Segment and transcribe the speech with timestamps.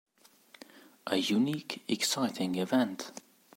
[1.05, 3.11] A unique, exciting event.